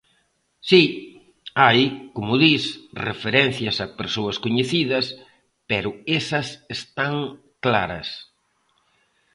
Si, 0.69 0.83
hai, 1.63 1.81
como 2.15 2.33
dis, 2.45 2.63
referencias 3.09 3.77
a 3.79 3.87
persoas 3.99 4.37
coñecidas, 4.43 5.05
pero 5.69 5.89
esas 6.19 6.47
están 6.75 7.15
claras. 7.63 8.07